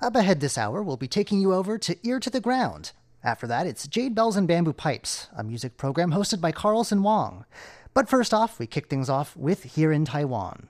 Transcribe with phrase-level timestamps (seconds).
[0.01, 2.93] Up ahead this hour, we'll be taking you over to Ear to the Ground.
[3.23, 7.45] After that, it's Jade Bells and Bamboo Pipes, a music program hosted by Carlson Wong.
[7.93, 10.67] But first off, we kick things off with Here in Taiwan.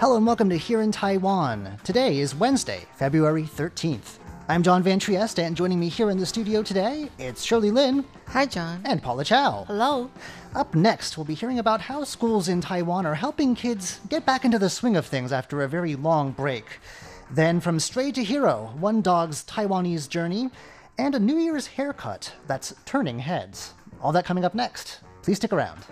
[0.00, 1.76] Hello and welcome to Here in Taiwan.
[1.84, 4.18] Today is Wednesday, February 13th.
[4.48, 8.06] I'm John Van Trieste, and joining me here in the studio today, it's Shirley Lin
[8.28, 8.80] Hi, John.
[8.86, 9.64] and Paula Chow.
[9.66, 10.10] Hello.
[10.54, 14.46] Up next, we'll be hearing about how schools in Taiwan are helping kids get back
[14.46, 16.64] into the swing of things after a very long break.
[17.30, 20.48] Then, from stray to hero, one dog's Taiwanese journey,
[20.96, 23.74] and a New Year's haircut that's turning heads.
[24.00, 25.00] All that coming up next.
[25.22, 25.84] Please stick around.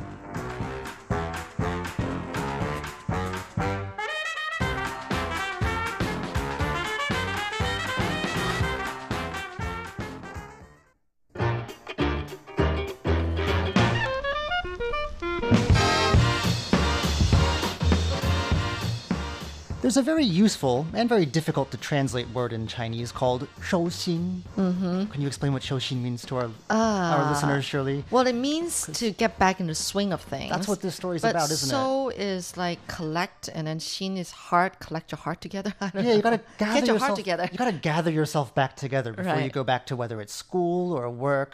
[19.90, 24.42] There's a very useful and very difficult to translate word in Chinese called shouxin.
[24.56, 25.10] Mm -hmm.
[25.10, 28.04] Can you explain what shouxin means to our, uh, our listeners, Shirley?
[28.08, 30.52] Well, it means to get back in the swing of things.
[30.52, 32.16] That's what this story is about, isn't so it?
[32.16, 34.72] So is like collect, and then xin is heart.
[34.86, 35.72] Collect your heart together.
[35.94, 37.44] yeah, you gotta gather get your yourself, heart together.
[37.52, 39.44] You gotta gather yourself back together before right.
[39.46, 41.52] you go back to whether it's school or work.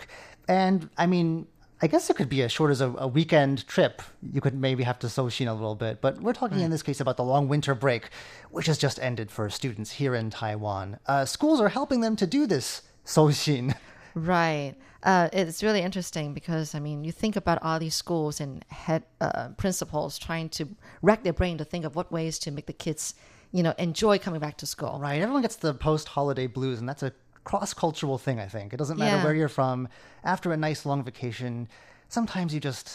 [0.49, 1.47] And I mean,
[1.83, 4.01] I guess it could be as short as a, a weekend trip.
[4.33, 7.01] You could maybe have to shouxin a little bit, but we're talking in this case
[7.01, 8.09] about the long winter break,
[8.51, 10.99] which has just ended for students here in Taiwan.
[11.07, 13.75] Uh, schools are helping them to do this shouxin.
[14.17, 14.75] Right.
[15.03, 19.05] Uh, it's really interesting because I mean, you think about all these schools and head
[19.21, 20.67] uh, principals trying to
[21.03, 23.15] rack their brain to think of what ways to make the kids,
[23.53, 24.99] you know, enjoy coming back to school.
[24.99, 25.21] Right.
[25.21, 27.13] Everyone gets the post holiday blues, and that's a
[27.51, 28.73] cross cultural thing, I think.
[28.75, 29.25] It doesn't matter Yeah.
[29.25, 29.89] where you're from.
[30.25, 31.69] After a nice long vacation,
[32.09, 32.87] sometimes you just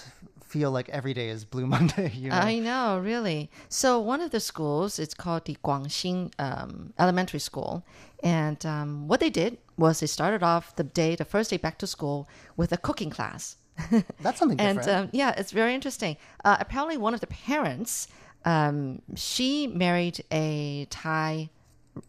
[0.43, 2.11] feel like every day is Blue Monday.
[2.23, 2.35] You know?
[2.51, 3.49] I know, really.
[3.69, 6.17] So one of the schools, it's called the Guangxin
[6.47, 7.83] um, Elementary School,
[8.23, 11.77] and um, what they did was they started off the day, the first day back
[11.79, 13.55] to school, with a cooking class.
[14.21, 15.05] That's something and different.
[15.05, 16.17] um, yeah, it's very interesting.
[16.43, 18.09] Uh, apparently, one of the parents,
[18.43, 21.49] um, she married a Thai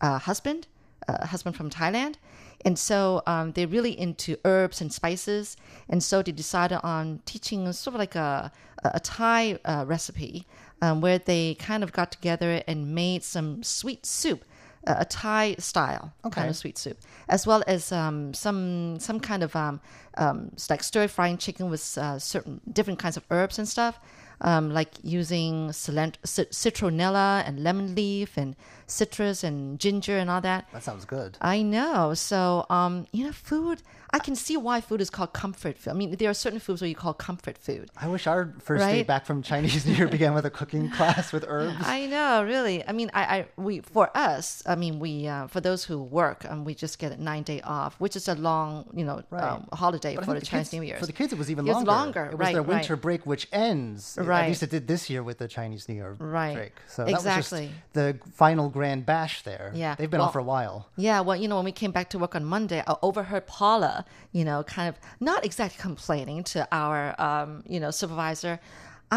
[0.00, 0.66] uh, husband,
[1.08, 2.16] uh, husband from Thailand,
[2.64, 5.56] and so um, they're really into herbs and spices,
[5.88, 8.50] and so they decided on teaching sort of like a
[8.84, 10.44] a Thai uh, recipe
[10.80, 14.44] um, where they kind of got together and made some sweet soup.
[14.86, 19.42] uh, A Thai style kind of sweet soup, as well as um, some some kind
[19.44, 19.80] of um,
[20.18, 24.00] um, like stir frying chicken with uh, certain different kinds of herbs and stuff,
[24.40, 26.18] um, like using cilent-
[26.50, 28.56] citronella and lemon leaf and
[28.92, 30.66] citrus and ginger and all that.
[30.72, 31.36] that sounds good.
[31.40, 32.14] I know.
[32.14, 33.82] So, um, you know, food.
[34.14, 35.90] I can see why food is called comfort food.
[35.92, 37.88] I mean, there are certain foods where you call comfort food.
[37.96, 41.32] I wish our first day back from Chinese New Year began with a cooking class
[41.32, 41.76] with herbs.
[41.80, 42.86] I know, really.
[42.86, 44.62] I mean, I, I we for us.
[44.66, 47.62] I mean, we uh, for those who work, um, we just get a nine day
[47.62, 49.42] off, which is a long, you know, Right.
[49.44, 50.98] um, holiday But for the the Chinese kids- New Year.
[50.98, 51.90] For the kids, it was even It was longer.
[51.92, 52.68] longer, It was right, their right.
[52.68, 54.18] winter break, which ends.
[54.20, 54.42] Right.
[54.42, 56.54] At least it did this year with the Chinese New Year Right.
[56.54, 56.72] break.
[56.86, 57.66] So that was Exactly.
[57.68, 59.70] just the final grand bash there.
[59.74, 59.94] Yeah.
[59.96, 60.76] They've been off Well- for a while.
[60.96, 63.94] Yeah, well, you know, when we came back to work on Monday, I overheard Paula,
[64.32, 66.98] you know, kind of not exactly complaining to our,
[67.28, 68.54] um, you know, supervisor.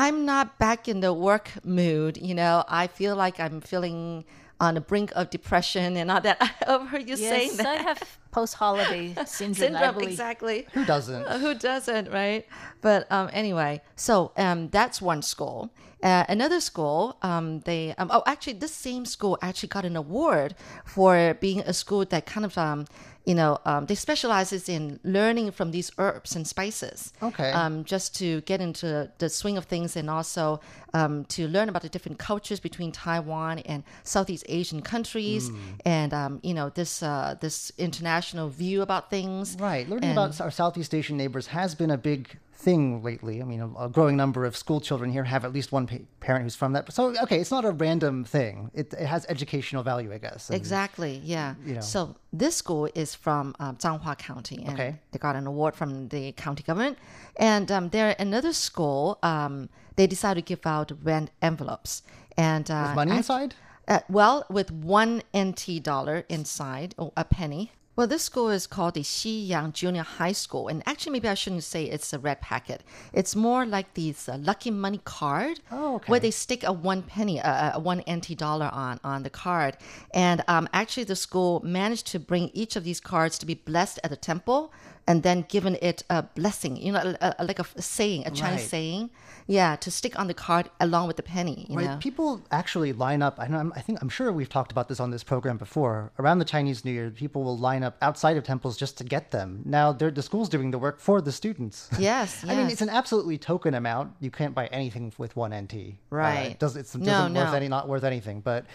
[0.04, 2.14] I'm not back in the work mood.
[2.30, 4.26] You know, I feel like I'm feeling
[4.60, 6.38] on the brink of depression and all that.
[6.42, 7.68] I overheard you saying Yes, that.
[7.68, 9.74] I have post-holiday syndrome.
[9.74, 10.68] Syndrome, exactly.
[10.74, 11.24] Who doesn't?
[11.26, 12.46] Uh, Who doesn't, right?
[12.82, 15.72] But um, anyway, so um, that's one school.
[16.04, 20.54] Uh, another school, um, they um, oh, actually, this same school actually got an award
[20.86, 22.86] for being a school that kind of um,
[23.26, 27.12] you know, um, they specializes in learning from these herbs and spices.
[27.22, 27.52] Okay.
[27.52, 30.60] Um, just to get into the swing of things and also
[30.94, 35.50] um, to learn about the different cultures between Taiwan and Southeast Asian countries,
[35.86, 39.58] and um, you know this uh, this international view about things.
[39.60, 39.88] Right.
[39.90, 43.42] Learning And- about our Southeast Asian neighbors has been a big thing lately.
[43.42, 45.98] I mean, a, a growing number of school children here have at least one pa-
[46.20, 46.92] parent who's from that.
[46.92, 48.72] So, okay, it's not a random thing.
[48.74, 50.50] It, it has educational value, I guess.
[50.50, 51.22] And- Exactly.
[51.24, 51.56] Yeah.
[51.66, 51.82] you know.
[51.82, 54.96] So this school is from um, Changhua County, and Okay.
[55.12, 56.98] they got an award from the county government.
[57.36, 59.20] And um, there another school.
[59.22, 62.04] Um, they decided to give out rent envelopes,
[62.38, 63.56] and uh, With money inside?
[63.88, 67.72] Uh, well, with one NT dollar inside, or a penny.
[67.96, 71.64] Well, this school is called the Xiyang Junior High School, and actually, maybe I shouldn't
[71.64, 72.84] say it's a red packet.
[73.14, 76.12] It's more like these uh, lucky money card, Oh, okay.
[76.12, 79.78] where they stick a one penny, uh, a one NT dollar on on the card.
[80.14, 84.00] And um, actually, the school managed to bring each of these cards to be blessed
[84.04, 84.74] at the temple,
[85.08, 86.78] and then given it a blessing.
[86.78, 88.70] You know, a, a- like a, saying, a Chinese Right.
[88.70, 89.10] saying,
[89.48, 91.68] yeah, to stick on the card along with the penny.
[91.70, 91.86] You Right.
[91.86, 93.36] know, People actually line up.
[93.40, 93.72] I know.
[93.76, 96.12] I think I'm sure we've talked about this on this program before.
[96.18, 99.30] Around the Chinese New Year, people will line up outside of temples just to get
[99.30, 99.62] them.
[99.66, 101.90] Now, they're, the school's doing the work for the students.
[102.00, 104.14] Yes, I mean, it's an absolutely token amount.
[104.20, 105.74] You can't buy anything with one NT.
[105.76, 106.52] Uh, Right.
[106.52, 107.58] it does, it's No, doesn't worth no.
[107.58, 108.42] any, not worth anything.
[108.42, 108.66] But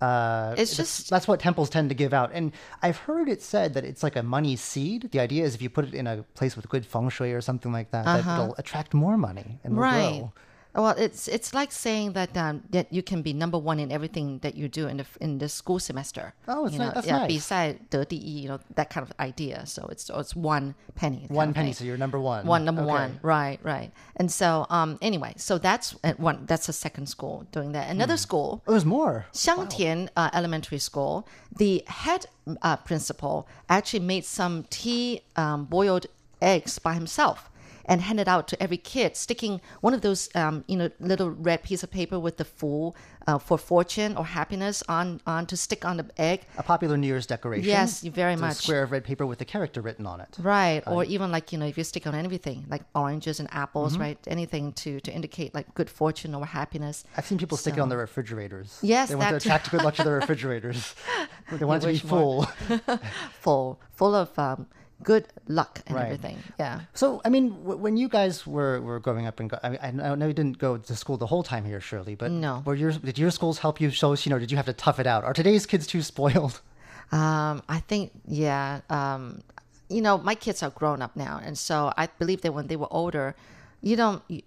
[0.00, 2.30] uh, It's just- that's what temples tend to give out.
[2.32, 2.52] And
[2.82, 5.10] I've heard it said that it's like a money seed.
[5.12, 7.40] The idea is if you put it in a place with good feng shui or
[7.40, 9.82] something like that, that it'll attract more money and Uh-huh.
[9.82, 10.18] right.
[10.20, 10.32] grow.
[10.78, 14.38] Well, it's it's like saying that um, that you can be number one in everything
[14.40, 16.34] that you do in the in the school semester.
[16.46, 17.04] Oh, it's you nice.
[17.04, 17.26] yeah, nice.
[17.26, 19.66] beside the you know that kind of idea.
[19.66, 21.26] So it's it's one penny.
[21.28, 21.72] One penny.
[21.72, 22.46] So you're number one.
[22.46, 22.90] One number okay.
[22.90, 23.18] one.
[23.22, 23.90] Right, right.
[24.14, 26.46] And so um, anyway, so that's uh, one.
[26.46, 27.90] That's a second school doing that.
[27.90, 28.26] Another mm.
[28.26, 28.62] school.
[28.68, 29.26] Oh, there's more.
[29.32, 30.26] Xiangtian wow.
[30.26, 31.26] uh, Elementary School.
[31.56, 32.26] The head
[32.62, 36.06] uh, principal actually made some tea um, boiled
[36.40, 37.50] eggs by himself
[37.88, 41.30] and hand it out to every kid, sticking one of those um, you know little
[41.30, 42.94] red piece of paper with the fool
[43.26, 46.42] uh, for fortune or happiness on on to stick on the egg.
[46.58, 47.68] A popular New Year's decoration.
[47.68, 48.56] Yes, very It's a much.
[48.58, 50.36] square of red paper with a character written on it.
[50.38, 53.94] Right, or even like you know, if you stick on anything like oranges and apples,
[53.94, 54.02] Mm-hmm.
[54.02, 57.04] right, anything to to indicate like good fortune or happiness.
[57.16, 58.78] I've seen people stick it on their refrigerators.
[58.82, 60.94] Yes, they want to attract good luck to their refrigerators.
[61.52, 62.46] they want it to be full.
[63.40, 64.66] full full of um,
[65.02, 66.04] good luck and Right.
[66.06, 66.38] everything.
[66.58, 66.80] Yeah.
[66.94, 70.00] So, I mean, w- when you guys were, were growing up, and go, I, mean,
[70.00, 72.62] I know you didn't go to school the whole time here, Shirley, but No.
[72.66, 74.98] were your, did your schools help you show, you know, did you have to tough
[74.98, 75.24] it out?
[75.24, 76.60] Are today's kids too spoiled?
[77.10, 78.82] Um, I think, yeah.
[78.90, 79.40] Um,
[79.88, 82.76] you know, my kids are grown up now, and so I believe that when they
[82.76, 83.34] were older,
[83.80, 84.22] you don't.
[84.28, 84.42] You,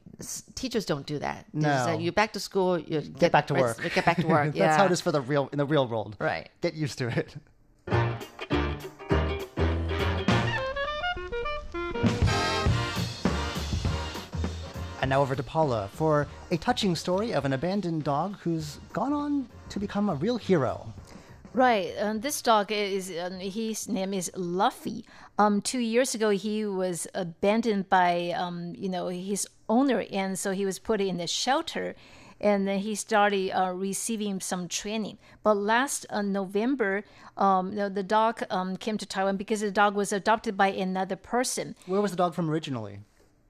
[0.54, 1.48] teachers don't do that.
[1.56, 2.00] They just say, No.
[2.00, 2.78] you're back to school.
[2.78, 3.94] You get, Get back to rest- work.
[3.96, 4.46] Get back to work.
[4.54, 4.78] That's yeah.
[4.78, 6.16] how it is for the real in the real world.
[6.20, 6.50] Right.
[6.62, 7.34] Get used to it.
[15.02, 19.14] And now over to Paula for a touching story of an abandoned dog who's gone
[19.14, 20.94] on to become a real hero.
[21.54, 21.92] Right.
[22.00, 25.04] Um, this dog is um, his name is Luffy.
[25.38, 30.52] Um, two years ago, he was abandoned by um, you know his owner, and so
[30.52, 31.96] he was put in a shelter,
[32.40, 35.18] and then he started uh, receiving some training.
[35.44, 37.04] But last uh, November,
[37.36, 41.18] um, know, the dog um, came to Taiwan because the dog was adopted by another
[41.18, 43.00] person, Where was the dog from originally?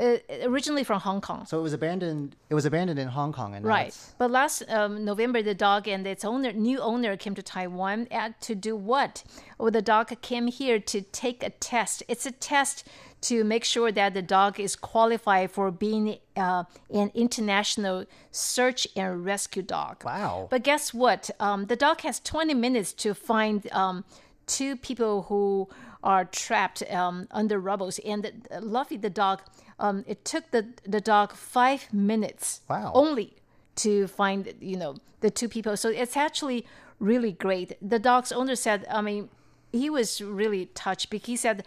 [0.01, 1.45] Uh, originally from Hong Kong.
[1.45, 2.35] So it was abandoned.
[2.49, 3.95] It was abandoned in Hong Kong, and Right.
[4.17, 8.31] But last um, November, the dog and its owner, new owner, came to Taiwan uh,
[8.41, 9.23] to do what?
[9.59, 12.01] Well, the dog came here to take a test.
[12.07, 12.87] It's a test
[13.21, 19.23] to make sure that the dog is qualified for being uh, an international search and
[19.23, 20.03] rescue dog.
[20.03, 20.47] Wow.
[20.49, 21.29] But guess what?
[21.39, 24.03] Um, the dog has 20 minutes to find um,
[24.47, 25.69] two people who
[26.03, 27.99] are trapped um, under rubbles.
[27.99, 29.41] And the, Luffy, the dog,
[29.81, 32.91] um, it took the, the dog five minutes Wow.
[32.93, 33.33] only
[33.77, 35.75] to find, you know, the two people.
[35.75, 36.65] So it's actually
[36.99, 37.75] really great.
[37.81, 39.29] The dog's owner said, I mean,
[39.71, 41.63] he was really touched because he said,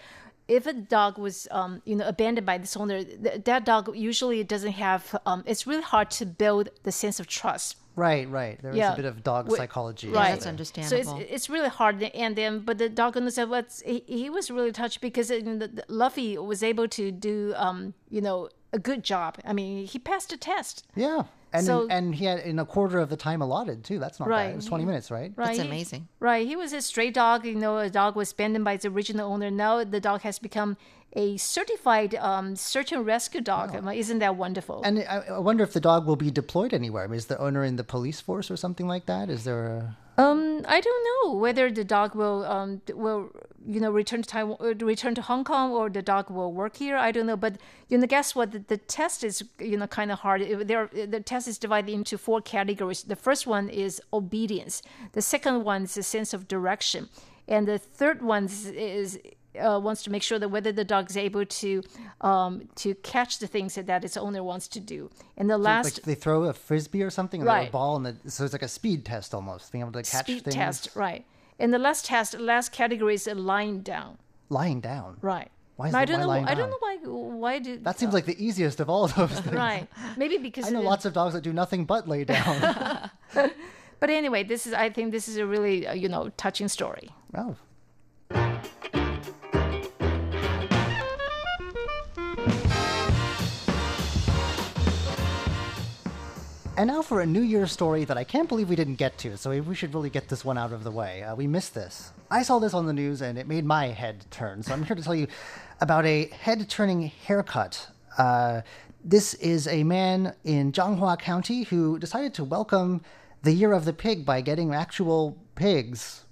[0.49, 4.45] if a dog was, um, you know, abandoned by this owner, th- that dog usually
[4.45, 5.17] doesn't have.
[5.27, 8.61] Um, it's really hard to build the sense of trust right, right.
[8.61, 8.93] There was Yeah.
[8.93, 10.09] a bit of dog Wh- psychology.
[10.09, 10.31] right.
[10.33, 10.51] that's there.
[10.51, 11.05] understandable.
[11.05, 14.29] So it's it's really hard, and then but the dog owner said, "What's he, he
[14.31, 18.49] was really touched because uh, the, the Luffy was able to do um you know
[18.73, 19.39] a good job.
[19.45, 20.85] I mean, he passed the test.
[20.97, 21.23] Yeah,
[21.54, 23.99] and So- and he had in a quarter of the time allotted too.
[23.99, 24.50] That's not bad.
[24.52, 25.32] It was twenty minutes, right?
[25.37, 26.08] Right, That's He- amazing.
[26.20, 27.46] Right, he was a stray dog.
[27.46, 29.50] You know, a dog was abandoned by its original owner.
[29.50, 30.76] Now the dog has become
[31.16, 33.76] a certified um, search and rescue dog.
[33.76, 34.82] I mean, Isn't that wonderful?
[34.84, 37.04] And I, I wonder if the dog will be deployed anywhere.
[37.04, 39.30] I mean, is the owner in the police force or something like that?
[39.30, 40.40] Is there a Um,
[40.76, 42.70] I don't know whether the dog will um
[43.04, 43.30] will
[43.66, 46.76] you know return to Taiwan, uh, return to Hong Kong, or the dog will work
[46.76, 46.97] here.
[46.97, 48.52] I don't know, but you know, guess what?
[48.52, 50.68] The, the test is you know kind of hard.
[50.68, 53.02] There, the test is divided into four categories.
[53.02, 54.83] The first one is obedience.
[55.12, 57.09] The second one is a sense of direction,
[57.49, 58.66] and the third one is.
[58.66, 59.18] is
[59.56, 61.80] uh, wants to make sure that whether the dog is able to
[62.21, 65.11] um, to catch the things that, that its owner wants to do.
[65.37, 68.30] And the last like they throw a frisbee or something, or a ball, and the,
[68.30, 71.25] so it's like a speed test almost, being able to catch speed things test, right?
[71.58, 74.18] And the last test, last category is lying down.
[74.49, 75.18] lying down.
[75.20, 75.50] Right.
[75.76, 76.28] Why is I don't know.
[76.28, 76.99] lying I don't know why.
[77.02, 79.56] Why do That seems like the easiest of all of those things.
[79.56, 79.88] right?
[80.16, 83.11] Maybe because I know lots of dogs that do nothing but lay down.
[84.04, 87.08] But anyway, this is I think this is a really uh, you know touching story.
[87.34, 87.56] Oh.
[96.76, 99.37] And now for a New Year's story that I can't believe we didn't get to,
[99.37, 101.23] so we should really get this one out of the way.
[101.23, 102.11] Uh, we missed this.
[102.33, 104.97] I saw this on the news and it made my head turn, so I'm here
[104.97, 105.28] to tell you
[105.81, 107.87] about a head turning haircut.
[108.19, 108.62] Uh,
[109.04, 113.02] this is a man in Changhua County who decided to welcome
[113.45, 116.24] the Year of the Pig by getting actual pigs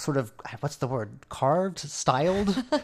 [0.00, 1.10] sort of what's the word?
[1.28, 1.78] Carved?
[1.78, 2.64] Styled?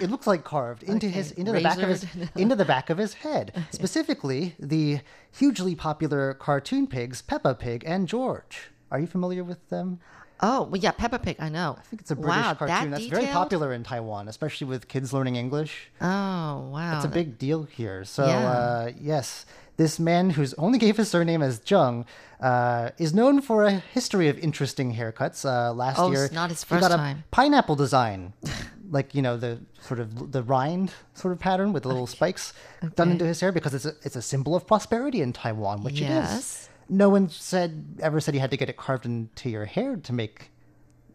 [0.00, 0.82] It looks like carved.
[0.82, 3.52] Into Okay, his into the back of his into the back of his head.
[3.70, 8.70] Specifically the hugely popular cartoon pigs peppa pig and george.
[8.90, 10.00] Are you familiar with them?
[10.42, 11.36] Oh, well, yeah, Peppa Pig.
[11.38, 11.76] I know.
[11.78, 12.90] i think it's a british wow, cartoon.
[12.90, 15.90] That that's very popular in taiwan especially with kids learning english.
[16.00, 16.96] Oh, wow.
[16.96, 18.04] it's a big deal here.
[18.04, 18.48] So, Yeah.
[18.50, 19.44] uh, yes,
[19.80, 22.04] this man who's only gave his surname as Jung
[22.38, 25.38] uh, is known for a history of interesting haircuts.
[25.46, 27.24] Uh, last Oh, year, it's not his first he got first a time.
[27.30, 28.34] pineapple design,
[28.90, 32.52] like you know the sort of the rind sort of pattern with the little spikes
[32.94, 36.02] done into his hair because it's a, it's a symbol of prosperity in Taiwan, which
[36.02, 36.68] it is.
[36.90, 40.12] No one said ever said you had to get it carved into your hair to
[40.12, 40.50] make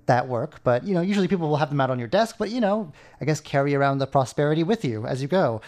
[0.05, 0.61] that work.
[0.63, 2.35] But you know, usually people will have them out on your desk.
[2.37, 5.61] But you know, I guess carry around the prosperity with you as you go.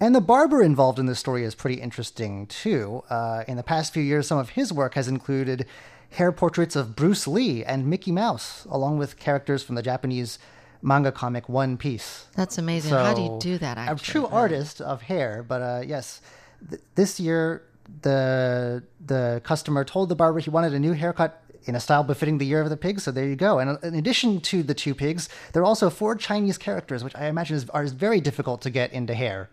[0.00, 3.04] And the barber involved in this story is pretty interesting too.
[3.08, 5.66] Uh, in the past few years, some of his work has included
[6.10, 10.38] hair portraits of Bruce Lee and Mickey Mouse, along with characters from the Japanese
[10.82, 12.26] manga comic One Piece.
[12.34, 12.92] That's amazing.
[12.92, 13.94] How do you do that, actually?
[13.94, 16.20] A true artist of hair, but uh, yes,
[16.68, 17.62] th- this year
[18.02, 22.37] the the customer told the barber he wanted a new haircut in a style befitting
[22.37, 22.99] the year of the pig.
[22.99, 23.59] So there you go.
[23.59, 27.15] And uh, in addition to the two pigs, there are also four Chinese characters, which
[27.15, 29.49] I imagine is, are very difficult to get into hair.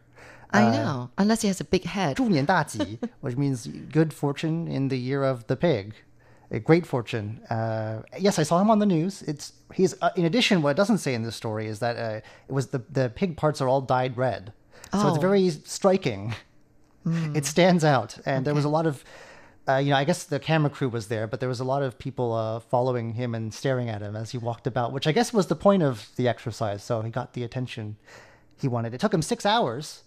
[0.50, 1.11] I uh, know.
[1.19, 2.17] Unless he has a big head.
[2.17, 5.95] 猪年大吉, which means good fortune in the year of the pig.
[6.50, 7.41] A great fortune.
[7.50, 9.23] Uh, yes, I saw him on the news.
[9.23, 9.95] It's he's.
[10.00, 12.69] Uh, in addition, what it doesn't say in this story is that uh, it was
[12.69, 14.53] the the pig parts are all dyed red,
[14.93, 15.21] so it's Oh.
[15.21, 16.35] very striking.
[17.35, 19.03] It stands out, and there was a lot of.
[19.70, 21.84] uh, you know, I guess the camera crew was there, but there was a lot
[21.84, 25.12] of people uh, following him and staring at him as he walked about, which I
[25.12, 26.82] guess was the point of the exercise.
[26.84, 27.98] So he got the attention
[28.58, 28.94] he wanted.
[28.96, 30.04] It took him six hours.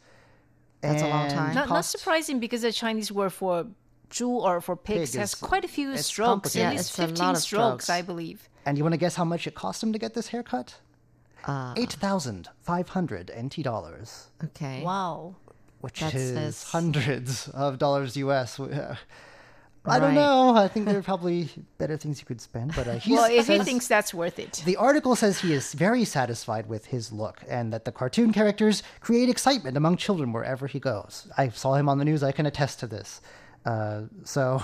[0.80, 1.54] That's a long time.
[1.54, 3.66] Not, not surprising because the Chinese word for
[4.10, 6.28] Zhu or for pigs Pig has is- quite a few strokes.
[6.28, 6.66] complicated.
[6.66, 7.90] At least it's a lot 15 strokes, strokes.
[7.90, 8.48] I believe.
[8.66, 10.74] And you want to guess how much it cost him to get this haircut?
[11.44, 14.82] Uh, Eight thousand five hundred NT dollars, okay.
[14.82, 15.34] Wow.
[15.80, 18.60] which That's- is that's- hundreds of dollars US.
[19.84, 20.14] I don't Right.
[20.14, 20.54] know.
[20.54, 21.48] I think there are probably
[21.78, 24.38] better things you could spend, but uh, he Well, if he says- thinks that's worth
[24.38, 24.62] it.
[24.64, 28.82] the article says he is very satisfied with his look and that the cartoon characters
[29.00, 31.26] create excitement among children wherever he goes.
[31.36, 32.22] I saw him on the news.
[32.22, 33.20] I can attest to this.
[33.66, 34.62] Uh, so,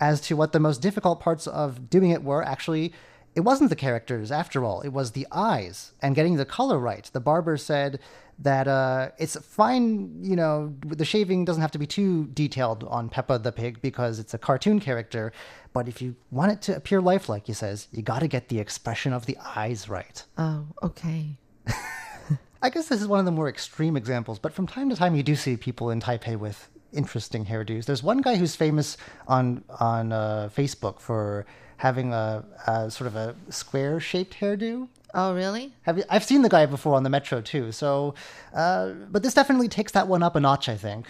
[0.00, 2.92] as to what the most difficult parts of doing it were, actually,
[3.34, 4.80] it wasn't the characters after all.
[4.82, 7.08] It was the eyes and getting the color right.
[7.12, 7.98] The barber said
[8.40, 13.08] that uh, it's fine, you know, the shaving doesn't have to be too detailed on
[13.08, 15.32] Peppa the pig because it's a cartoon character.
[15.72, 18.58] But if you want it to appear lifelike, he says, you got to get the
[18.58, 20.24] expression of the eyes right.
[20.38, 21.38] Oh, okay.
[22.62, 25.14] I guess this is one of the more extreme examples, but from time to time
[25.14, 27.84] you do see people in Taipei with interesting hairdos.
[27.84, 28.96] There's one guy who's famous
[29.28, 34.88] on on uh, Facebook for having a, a sort of a square-shaped hairdo.
[35.14, 35.72] Oh, really?
[35.82, 37.72] Have you, I've seen the guy before on the metro too.
[37.72, 38.14] So,
[38.54, 41.06] uh, but this definitely takes that one up a notch, I think.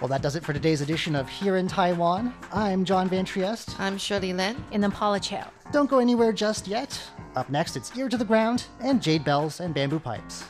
[0.00, 2.32] Well, that does it for today's edition of Here in Taiwan.
[2.52, 3.78] I'm John Van Trieste.
[3.80, 4.62] I'm Shirley Lin.
[4.70, 5.50] And I'm Paula Chow.
[5.72, 7.02] Don't go anywhere just yet.
[7.34, 10.44] Up next, it's Ear to the Ground and Jade Bells and Bamboo Pipes.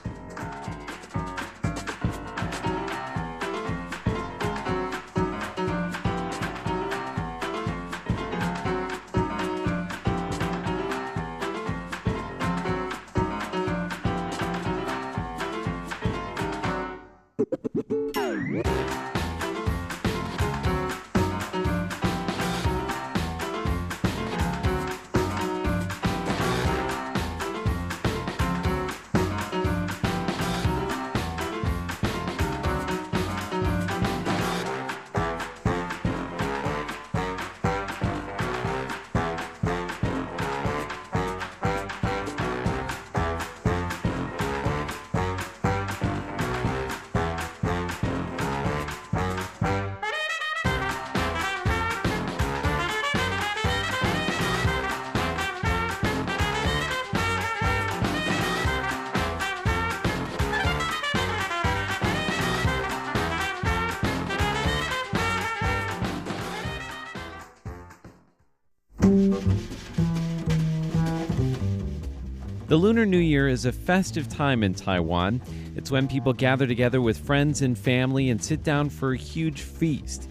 [72.79, 75.43] Lunar New Year is a festive time in Taiwan.
[75.75, 79.63] It's when people gather together with friends and family and sit down for a huge
[79.63, 80.31] feast.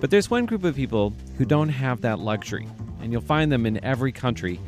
[0.00, 2.66] But there's one group of people who don't have that luxury,
[3.00, 4.58] and you'll find them in every country.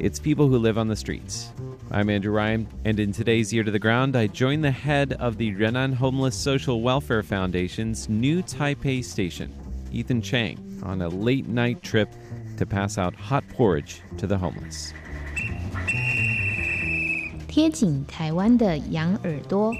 [0.00, 1.52] It's people who live on the streets.
[1.92, 5.36] I'm Andrew Ryan, and in today's Ear to the Ground, I join the head of
[5.36, 9.54] the Renan Homeless Social Welfare Foundation's new Taipei station,
[9.92, 12.08] Ethan Chang, on a late night trip
[12.56, 14.92] to pass out hot porridge to the homeless.
[17.53, 19.73] 贴紧台湾的羊耳朵，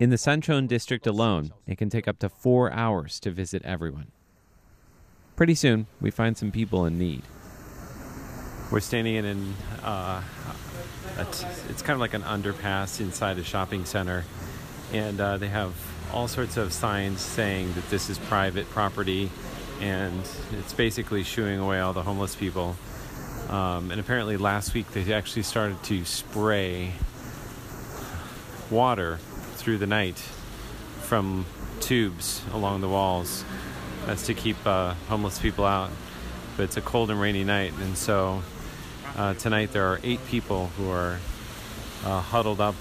[0.00, 4.10] In the Sanchong district alone, it can take up to four hours to visit everyone.
[5.36, 7.22] Pretty soon, we find some people in need.
[8.70, 10.22] We're standing in an, uh,
[11.18, 14.24] it's kind of like an underpass inside a shopping center,
[14.92, 15.74] and uh, they have
[16.12, 19.30] all sorts of signs saying that this is private property,
[19.80, 20.20] and
[20.58, 22.76] it's basically shooing away all the homeless people.
[23.48, 26.92] Um, and apparently, last week they actually started to spray
[28.70, 29.18] water
[29.54, 30.18] through the night
[31.02, 31.46] from
[31.80, 33.44] tubes along the walls.
[34.06, 35.90] That's to keep uh, homeless people out.
[36.56, 38.42] But it's a cold and rainy night, and so
[39.16, 41.18] uh, tonight there are eight people who are
[42.04, 42.74] uh, huddled up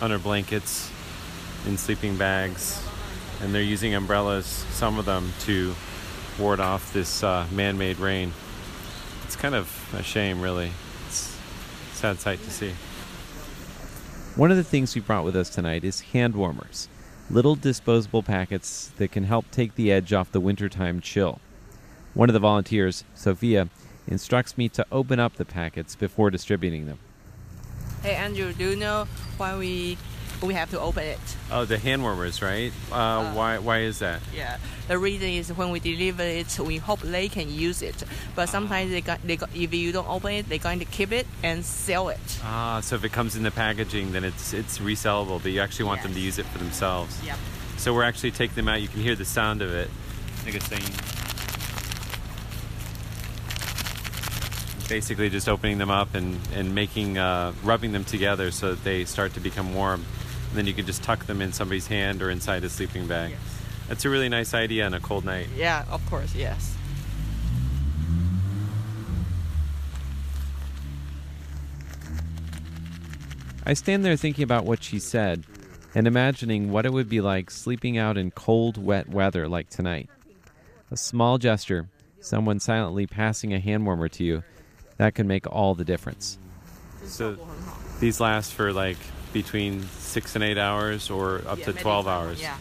[0.00, 0.90] under blankets
[1.66, 2.82] in sleeping bags,
[3.40, 5.74] and they're using umbrellas, some of them, to
[6.38, 8.32] ward off this uh, man made rain.
[9.24, 10.72] It's kind of a shame, really.
[11.06, 11.38] It's
[11.92, 12.72] a sad sight to see.
[14.34, 16.88] One of the things we brought with us tonight is hand warmers,
[17.28, 21.40] little disposable packets that can help take the edge off the wintertime chill.
[22.14, 23.68] One of the volunteers, Sophia,
[24.06, 26.98] instructs me to open up the packets before distributing them.
[28.02, 29.96] Hey Andrew, do you know why we
[30.42, 31.20] we have to open it?
[31.50, 32.72] Oh, the hand warmers, right?
[32.90, 34.20] Uh, uh, why why is that?
[34.34, 38.02] Yeah, the reason is when we deliver it, we hope they can use it.
[38.34, 41.12] But sometimes they got, they got, if you don't open it, they're going to keep
[41.12, 42.40] it and sell it.
[42.42, 45.86] Ah, so if it comes in the packaging, then it's it's resellable, but you actually
[45.86, 46.04] want yes.
[46.06, 47.18] them to use it for themselves.
[47.24, 47.38] Yep.
[47.76, 48.80] So we're actually taking them out.
[48.80, 49.90] You can hear the sound of it.
[50.44, 51.22] Like a saying.
[54.88, 59.06] basically just opening them up and, and making uh, rubbing them together so that they
[59.06, 60.04] start to become warm
[60.52, 63.30] and then you can just tuck them in somebody's hand or inside a sleeping bag
[63.30, 63.40] yes.
[63.88, 66.76] that's a really nice idea on a cold night yeah of course yes
[73.64, 75.44] I stand there thinking about what she said
[75.94, 80.10] and imagining what it would be like sleeping out in cold, wet weather like tonight.
[80.90, 81.88] A small gesture,
[82.20, 84.42] someone silently passing a hand warmer to you,
[84.96, 86.38] that can make all the difference.
[87.04, 87.38] So
[88.00, 88.98] these last for like
[89.32, 92.40] between six and eight hours or up yeah, to 12 hours.
[92.40, 92.56] Yeah,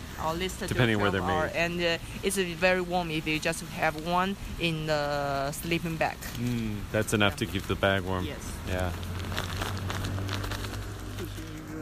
[0.67, 1.51] depending where they're made.
[1.53, 6.17] And uh, it's very warm if you just have one in the sleeping bag.
[6.35, 7.37] Mm, that's enough yeah.
[7.37, 8.25] to keep the bag warm.
[8.25, 8.53] Yes.
[8.67, 8.91] Yeah.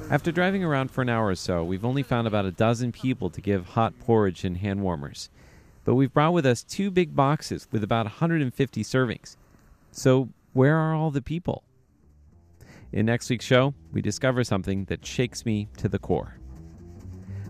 [0.10, 3.30] After driving around for an hour or so, we've only found about a dozen people
[3.30, 5.30] to give hot porridge and hand warmers.
[5.86, 9.38] But we've brought with us two big boxes with about 150 servings.
[9.91, 11.63] So where are all the people?
[12.91, 16.39] In next week's show, we discover something that shakes me to the core.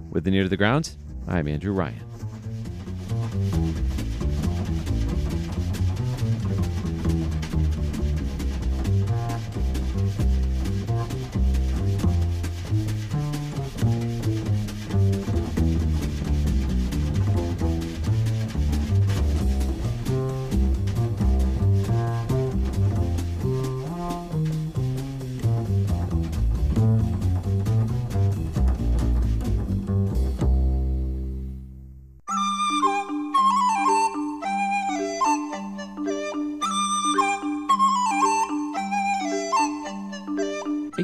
[0.10, 0.98] With the Ear to the Ground,
[1.30, 2.04] I'm Andrew Ryan.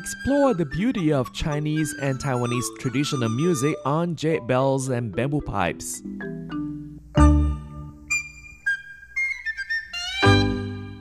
[0.05, 6.03] Explore the beauty of Chinese and Taiwanese traditional music on jade bells and bamboo pipes.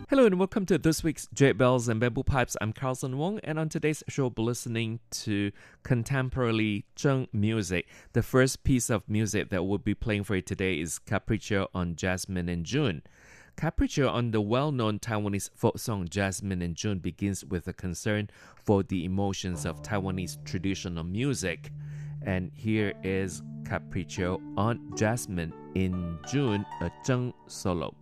[0.08, 2.56] Hello and welcome to this week's Jade Bells and Bamboo Pipes.
[2.62, 7.86] I'm Carlson Wong, and on today's show, we'll be listening to contemporary Zheng music.
[8.14, 11.96] The first piece of music that we'll be playing for you today is Capriccio on
[11.96, 13.02] Jasmine and June.
[13.56, 18.28] Capriccio on the well known Taiwanese folk song Jasmine in June begins with a concern
[18.56, 21.70] for the emotions of Taiwanese traditional music.
[22.22, 27.94] And here is Capriccio on Jasmine in June, a Zheng solo.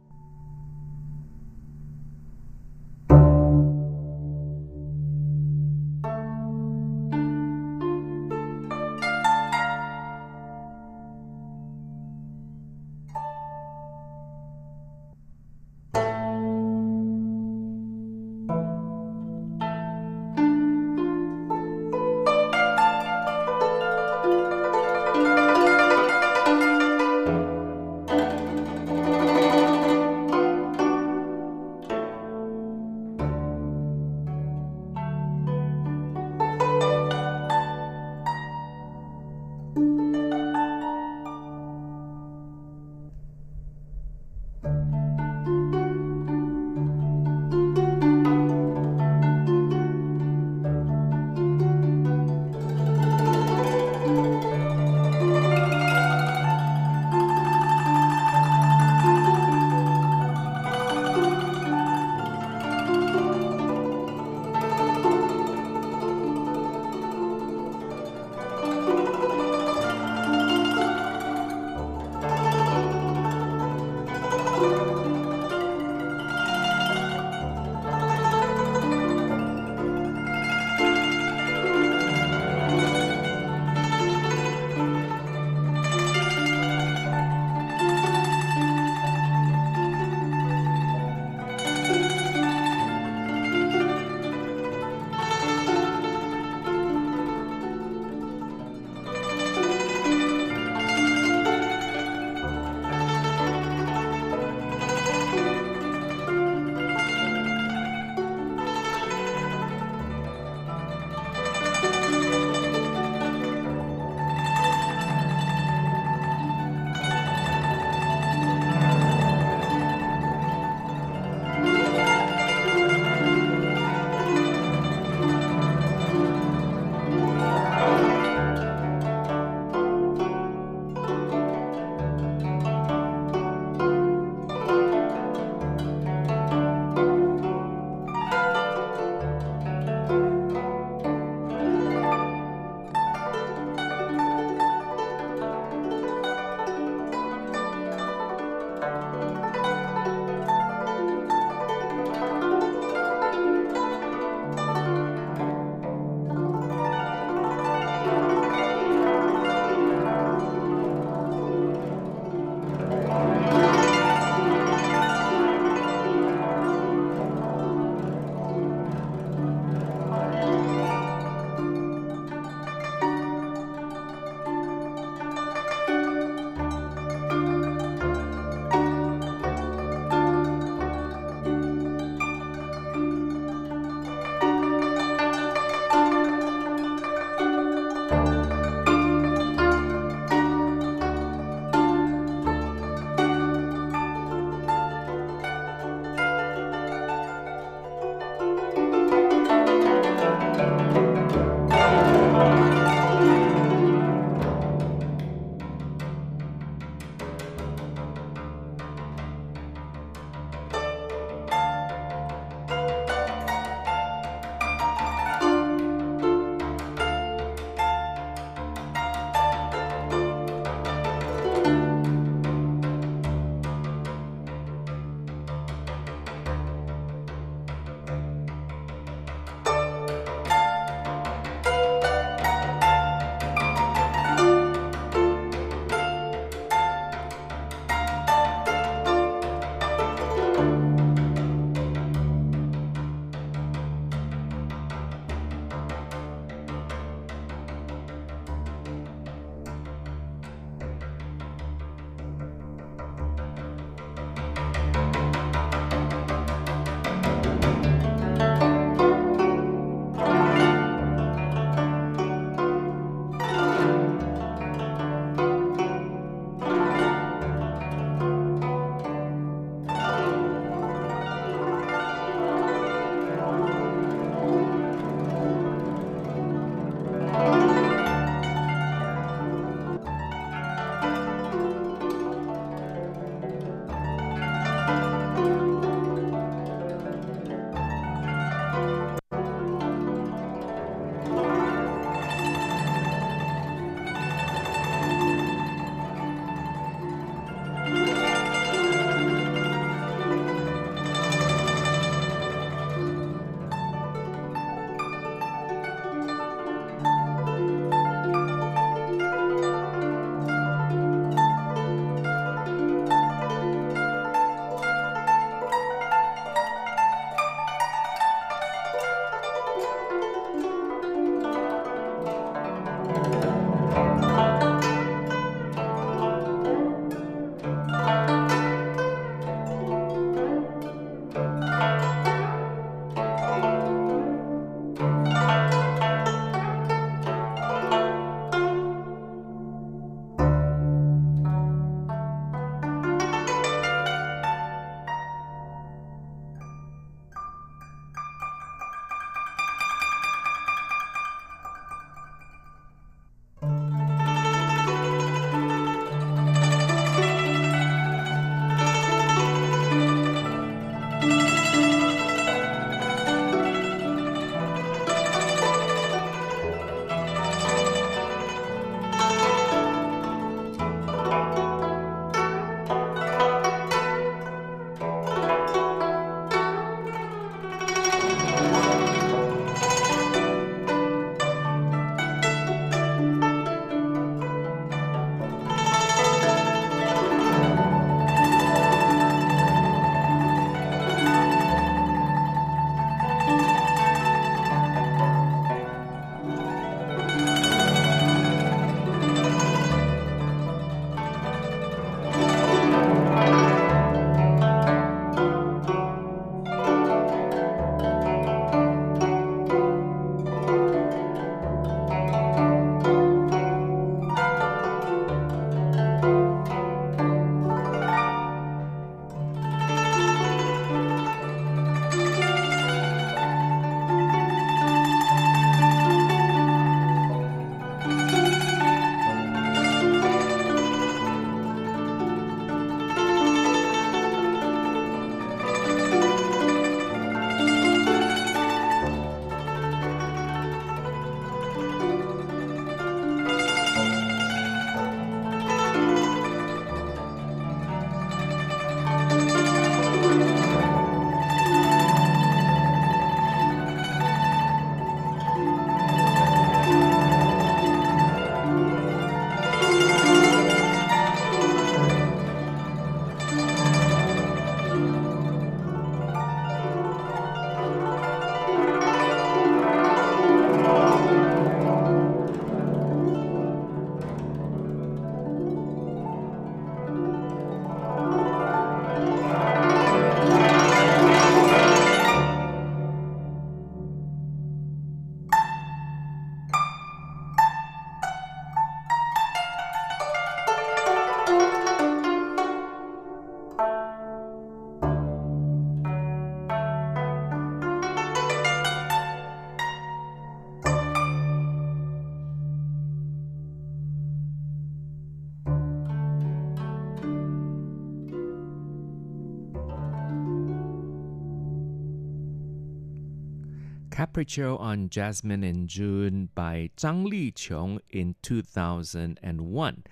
[514.33, 520.05] Capriccio on Jasmine in June by Zhang Liqiong in 2001.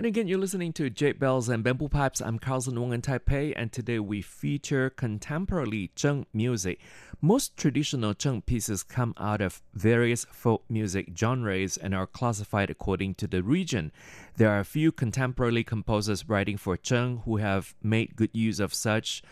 [0.06, 2.20] And again, you're listening to Jade Bells and Bamboo Pipes.
[2.20, 6.78] I'm Carlson Wong in Taipei, and today we feature contemporary Zheng music.
[7.20, 13.16] Most traditional Zheng pieces come out of various folk music genres and are classified according
[13.16, 13.90] to the region.
[14.36, 18.72] There are a few contemporary composers writing for Zheng who have made good use of
[18.72, 19.24] such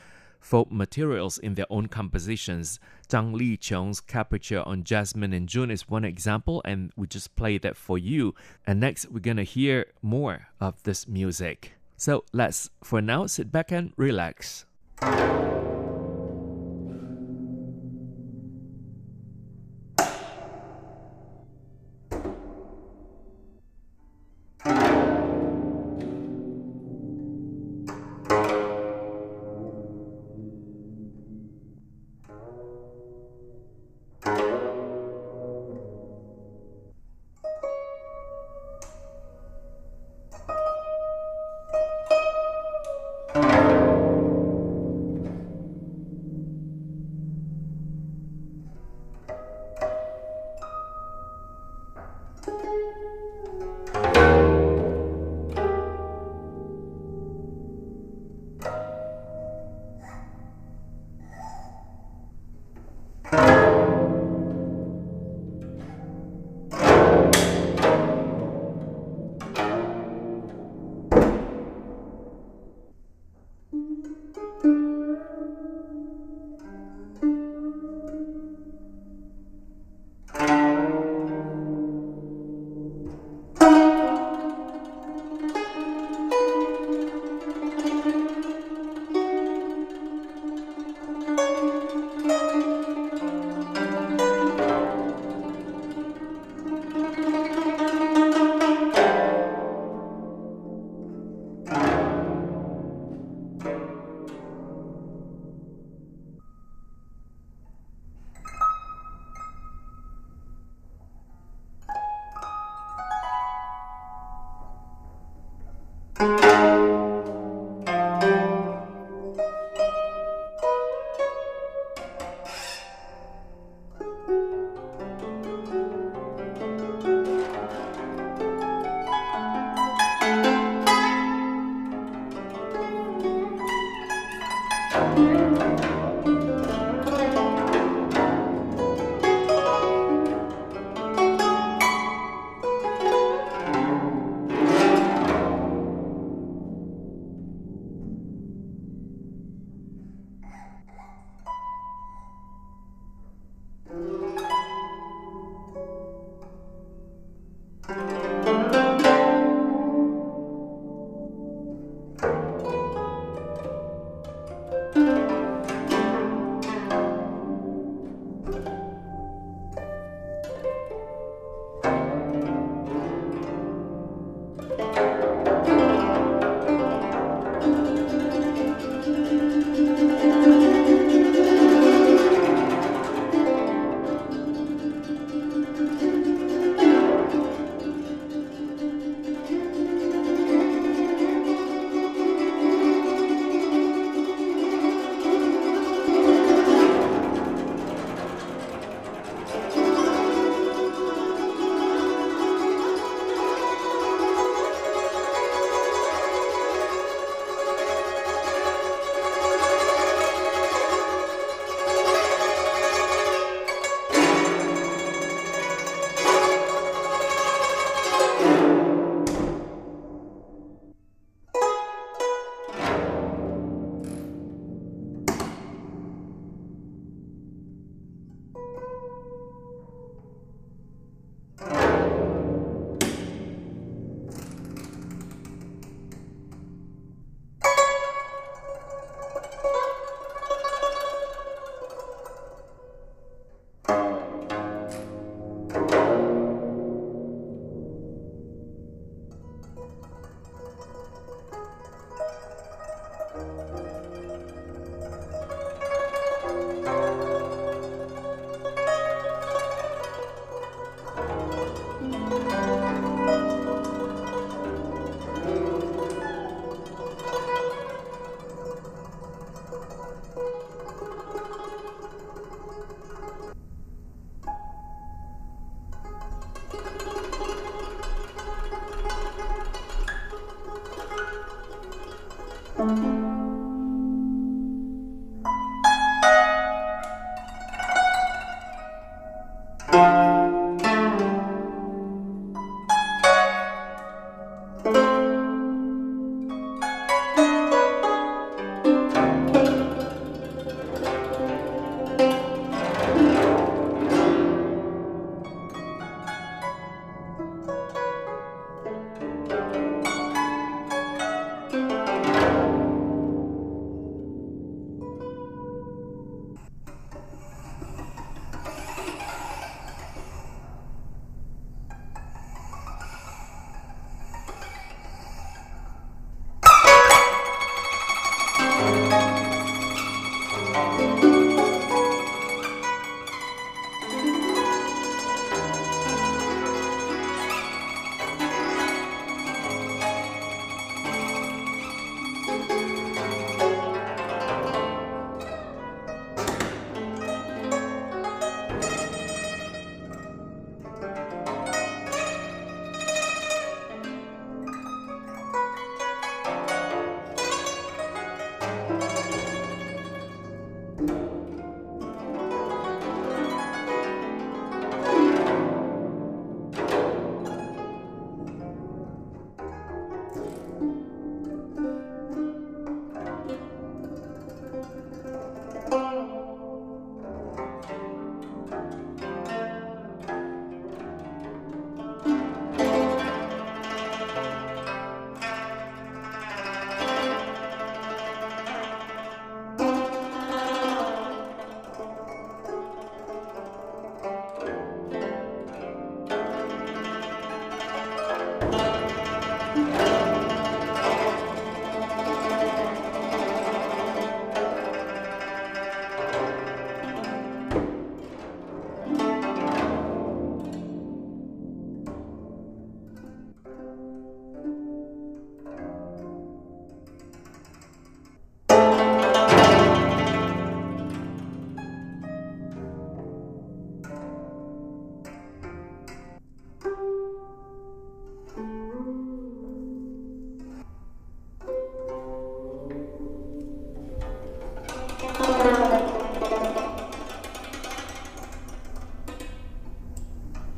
[0.44, 2.78] folk materials in their own compositions.
[3.08, 7.76] Zhang Liqiong's Capriccio on Jasmine in June is one example, and we just played that
[7.76, 8.34] for you.
[8.66, 11.72] And next, we're to hear more of this music.
[11.96, 14.66] So let's, for now, sit back and relax.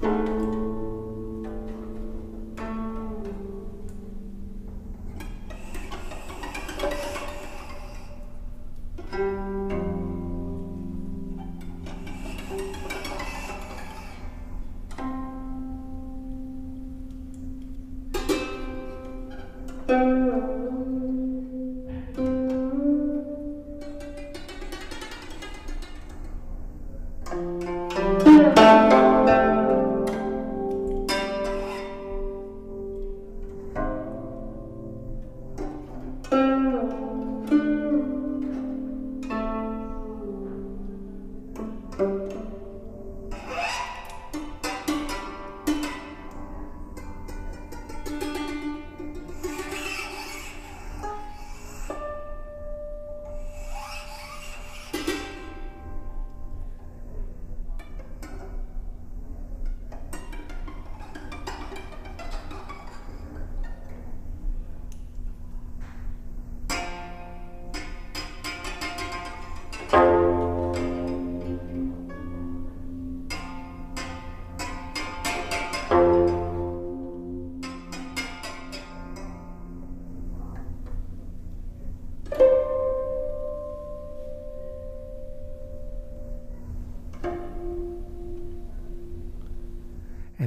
[0.03, 0.56] And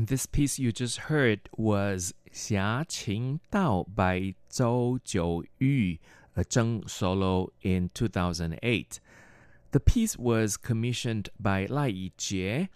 [0.09, 5.99] this piece you just heard was 侠情道 by Zhou Jiuyu,
[6.37, 9.01] a Zheng solo in 2008.
[9.71, 12.69] The piece was commissioned by Lai Yijie.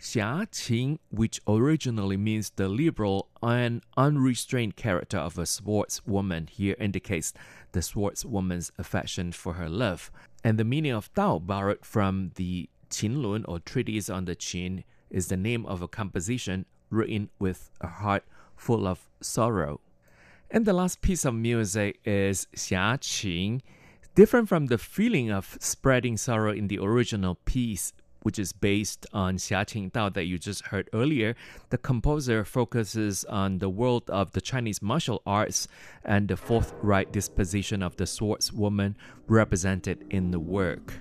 [0.00, 7.32] Xia Qing, which originally means the liberal and unrestrained character of a sportswoman, here indicates
[7.72, 10.10] the sportswoman's affection for her love.
[10.42, 15.28] And the meaning of Dao, borrowed from the Qinlun or treatise on the Qin, is
[15.28, 18.23] the name of a composition written with a heart
[18.55, 19.79] full of sorrow.
[20.51, 23.61] And the last piece of music is Xia Qing.
[24.15, 29.37] Different from the feeling of spreading sorrow in the original piece, which is based on
[29.37, 31.35] Xia Qing Dao that you just heard earlier,
[31.69, 35.67] the composer focuses on the world of the Chinese martial arts
[36.03, 38.95] and the forthright disposition of the swordswoman
[39.27, 40.95] represented in the work.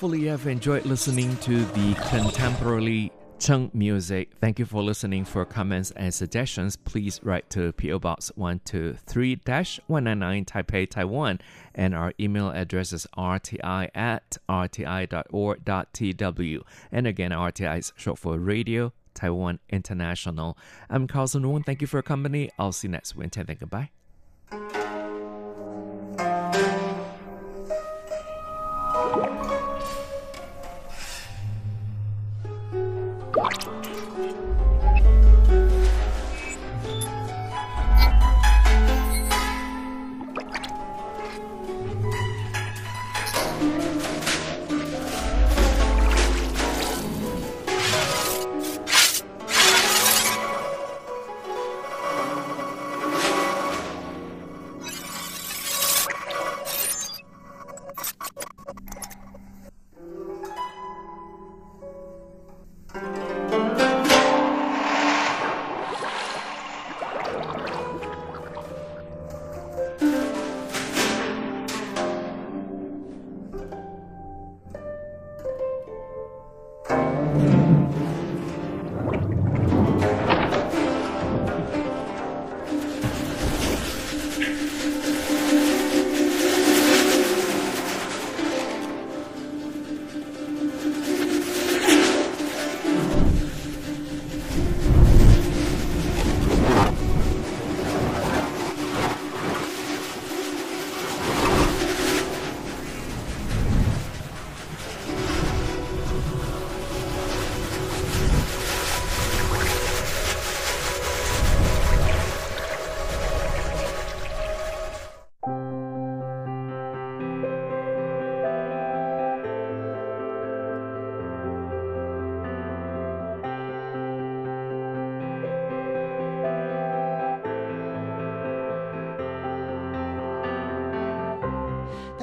[0.00, 4.30] Hopefully you have enjoyed listening to the contemporary Zheng music.
[4.40, 5.26] Thank you for listening.
[5.26, 11.38] For comments and suggestions, please write to PO Box 123-199 Taipei, Taiwan.
[11.74, 15.02] And our email address is rti at rti.org.tw.
[16.90, 20.56] And again, RTI is short for Radio Taiwan International.
[20.88, 21.62] I'm Carlson Wong.
[21.62, 22.50] Thank you for your company.
[22.58, 23.54] I'll see you next Wednesday.
[23.54, 23.90] Goodbye.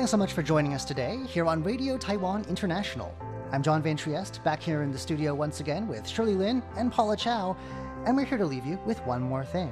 [0.07, 3.13] Thanks so much for joining us today here on Radio Taiwan International.
[3.51, 6.93] I'm John Van Trieste, back here in the studio once again with Shirley Lin and
[6.93, 7.57] Paula Chow,
[8.05, 9.69] and we're here to leave you with one more thing.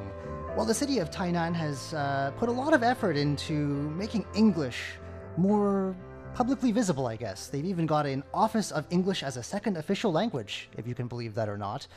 [0.57, 3.53] Well, the city of Tainan has uh, put a lot of effort into
[3.91, 4.97] making English
[5.38, 5.95] more
[6.33, 7.47] publicly visible, I guess.
[7.47, 11.07] They've even got an Office of English as a Second Official Language, if you can
[11.07, 11.88] believe that or not.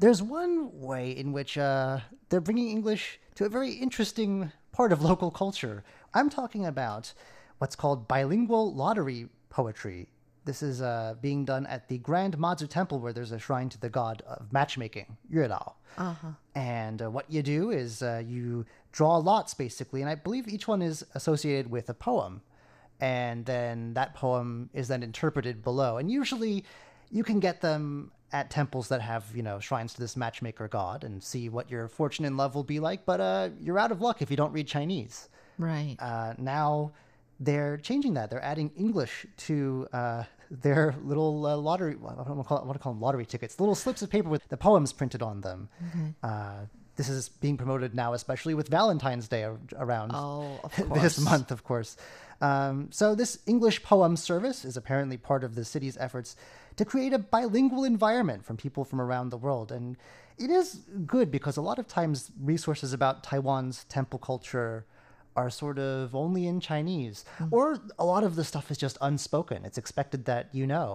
[0.00, 5.00] There's one way in which uh, they're bringing English to a very interesting part of
[5.00, 5.84] local culture.
[6.12, 7.12] I'm talking about
[7.58, 10.08] what's called bilingual lottery poetry.
[10.44, 13.78] This is uh, being done at the Grand Mazu Temple, where there's a shrine to
[13.78, 16.28] the god of matchmaking, Yue Uh-huh.
[16.54, 20.66] And uh, what you do is uh, you draw lots, basically, and I believe each
[20.66, 22.40] one is associated with a poem.
[23.00, 25.98] And then that poem is then interpreted below.
[25.98, 26.64] And usually
[27.10, 31.04] you can get them at temples that have, you know, shrines to this matchmaker god
[31.04, 33.04] and see what your fortune in love will be like.
[33.06, 35.28] But uh, you're out of luck if you don't read Chinese.
[35.58, 35.96] Right.
[35.98, 36.92] Uh, now
[37.40, 38.30] they're changing that.
[38.30, 41.94] They're adding English to uh, their little uh, lottery.
[41.94, 42.72] What do I call it?
[42.72, 43.00] Do call them?
[43.00, 43.58] Lottery tickets.
[43.60, 45.68] Little slips of paper with the poems printed on them.
[46.22, 46.66] Uh,
[46.96, 50.60] this is being promoted now, especially with Valentine's Day around Oh,
[50.94, 51.96] this month, of course.
[52.40, 56.34] Um, so, this English poem service is apparently part of the city's efforts
[56.76, 59.70] to create a bilingual environment from people from around the world.
[59.70, 59.96] And
[60.38, 64.84] it is good because a lot of times resources about Taiwan's temple culture
[65.38, 67.24] are sort of only in Chinese,
[67.56, 67.64] or
[67.98, 69.58] a lot of the stuff is just unspoken.
[69.68, 70.90] It's expected that you know.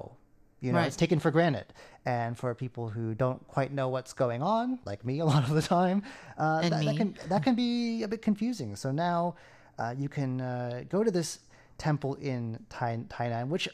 [0.66, 0.88] You know, Right.
[0.88, 1.68] it's taken for granted.
[2.06, 5.52] And for people who don't quite know what's going on, like me a lot of
[5.60, 6.04] the time,
[6.38, 8.76] uh, that, that can that can be a bit confusing.
[8.84, 9.36] So now
[9.82, 11.30] uh, you can uh, go to this
[11.78, 13.66] temple in Tai- Tainan, which,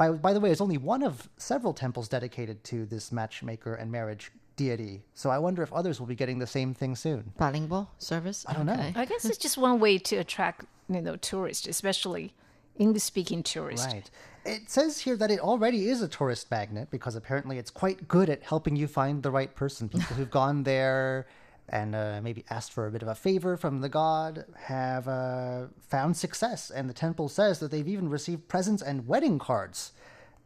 [0.00, 3.86] by by the way, is only one of several temples dedicated to this matchmaker and
[3.98, 4.24] marriage
[4.58, 5.04] deity.
[5.14, 7.32] So I wonder if others will be getting the same thing soon.
[7.38, 8.44] Bilingual service?
[8.46, 8.92] I don't know.
[8.94, 12.34] I guess it's just one way to attract you know tourists, especially
[12.76, 13.86] English speaking tourists.
[13.86, 14.10] Right.
[14.44, 18.28] It says here that it already is a tourist magnet because apparently it's quite good
[18.28, 19.88] at helping you find the right person.
[19.96, 21.26] People who've gone there
[21.70, 25.66] and uh, maybe asked for a bit of a favor from the god have uh,
[25.88, 26.70] found success.
[26.70, 29.92] And the temple says that they've even received presents and wedding cards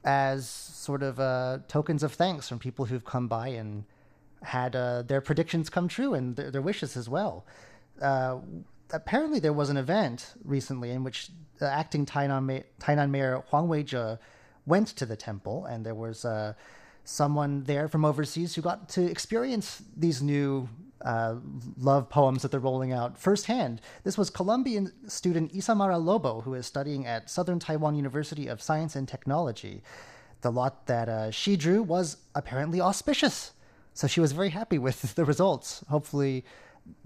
[0.05, 3.85] as sort of uh, tokens of thanks from people who've come by and
[4.43, 7.45] had uh, their predictions come true and their, their wishes as well.
[8.01, 8.39] Uh,
[8.93, 13.69] apparently, there was an event recently in which the acting Tainan, Ma- Tainan mayor Huang
[13.69, 14.19] Weizhe
[14.67, 16.55] went to the temple, and there was uh,
[17.05, 20.69] someone there from overseas who got to experience these new
[21.05, 21.37] uh,
[21.79, 23.81] love poems that they're rolling out firsthand.
[24.05, 28.95] This was Colombian student Isamara Lobo, who is studying at Southern Taiwan University of Science
[28.95, 29.83] and Technology.
[30.43, 33.53] The lot that uh, she drew was apparently auspicious.
[33.95, 35.85] So she was very happy with the results.
[35.89, 36.45] Hopefully,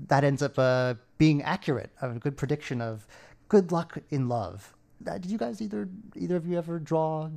[0.06, 3.06] that ends up uh, being accurate, a good prediction of
[3.48, 4.74] good luck in love.
[5.06, 7.28] Uh, did you guys either either of you ever draw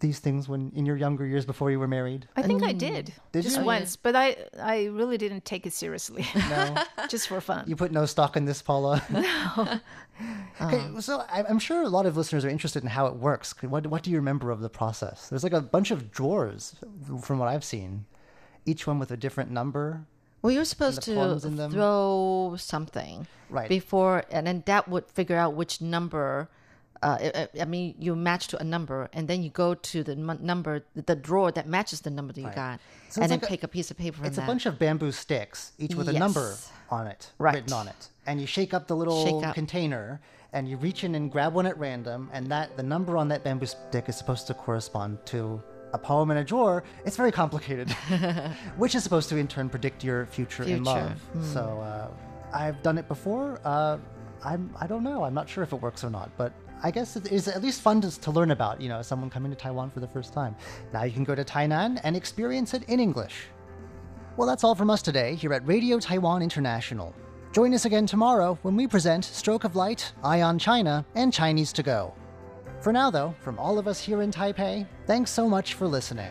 [0.00, 2.28] these things when in your younger years before you were married?
[2.36, 3.64] I think I did, Did just you?
[3.64, 6.74] once, but I I really didn't take it seriously, No,
[7.08, 7.64] just for fun.
[7.66, 9.02] you put no stock in this, Paula.
[10.18, 10.66] No.
[10.66, 13.54] okay, so I, I'm sure a lot of listeners are interested in how it works.
[13.62, 15.28] What what do you remember of the process?
[15.28, 16.74] There's like a bunch of drawers,
[17.22, 18.06] from what I've seen,
[18.66, 20.02] each one with a different number.
[20.42, 21.70] Well, you're supposed to poems in them?
[21.72, 23.68] throw something Right.
[23.68, 26.48] before, and then that would figure out which number.
[27.02, 30.14] Uh, I- I mean, you match to a number, and then you go to the
[30.16, 33.48] number, the drawer that matches the number that you got, So and then like a-
[33.48, 34.44] pick a piece of paper from It's that.
[34.44, 36.54] a bunch of bamboo sticks, each with a number
[36.90, 37.54] on it, Right.
[37.54, 38.08] written on it.
[38.26, 39.54] And you shake up the little up.
[39.54, 40.20] container,
[40.52, 43.44] and you reach in and grab one at random, and that the number on that
[43.44, 45.62] bamboo stick is supposed to correspond to
[45.92, 46.82] a poem in a drawer.
[47.04, 47.90] It's very complicated,
[48.76, 50.82] which is supposed to in turn predict your future, in Future.
[50.82, 51.20] love.
[51.42, 52.08] So uh,
[52.52, 53.60] I've done it before.
[53.64, 53.98] Uh,
[54.44, 55.24] I'm I don't know.
[55.24, 56.52] I'm not sure if it works or not, but.
[56.82, 59.50] I guess it is at least fun to, to learn about, you know, someone coming
[59.50, 60.54] to Taiwan for the first time.
[60.92, 63.46] Now you can go to Tainan and experience it in English.
[64.36, 67.14] Well, that's all from us today here at Radio Taiwan International.
[67.52, 71.72] Join us again tomorrow when we present Stroke of Light, Eye on China, and Chinese
[71.72, 72.12] to Go.
[72.86, 76.30] For now, though, from all of us here in Taipei, thanks so much for listening.